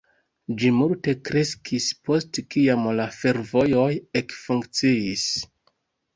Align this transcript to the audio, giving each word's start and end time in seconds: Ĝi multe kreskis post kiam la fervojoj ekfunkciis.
Ĝi 0.61 0.69
multe 0.77 1.13
kreskis 1.29 1.89
post 2.07 2.39
kiam 2.55 2.89
la 3.01 3.07
fervojoj 3.19 3.93
ekfunkciis. 4.25 5.29